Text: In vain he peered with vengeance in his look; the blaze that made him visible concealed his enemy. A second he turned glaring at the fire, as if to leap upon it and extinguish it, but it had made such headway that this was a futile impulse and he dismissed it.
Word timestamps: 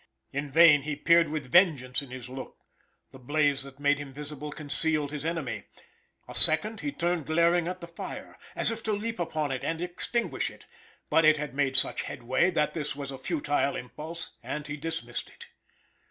In 0.33 0.49
vain 0.49 0.81
he 0.81 0.95
peered 0.95 1.29
with 1.29 1.51
vengeance 1.51 2.01
in 2.01 2.09
his 2.09 2.27
look; 2.27 2.57
the 3.11 3.19
blaze 3.19 3.61
that 3.61 3.79
made 3.79 3.99
him 3.99 4.11
visible 4.11 4.51
concealed 4.51 5.11
his 5.11 5.23
enemy. 5.23 5.65
A 6.27 6.33
second 6.33 6.79
he 6.79 6.91
turned 6.91 7.27
glaring 7.27 7.67
at 7.67 7.81
the 7.81 7.87
fire, 7.87 8.35
as 8.55 8.71
if 8.71 8.81
to 8.85 8.93
leap 8.93 9.19
upon 9.19 9.51
it 9.51 9.63
and 9.63 9.79
extinguish 9.79 10.49
it, 10.49 10.65
but 11.11 11.23
it 11.23 11.37
had 11.37 11.53
made 11.53 11.77
such 11.77 12.01
headway 12.01 12.49
that 12.49 12.73
this 12.73 12.95
was 12.95 13.11
a 13.11 13.19
futile 13.19 13.75
impulse 13.75 14.39
and 14.41 14.65
he 14.65 14.75
dismissed 14.75 15.29
it. 15.29 15.49